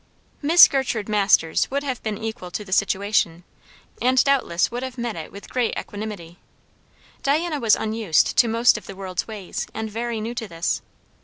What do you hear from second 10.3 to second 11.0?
to this.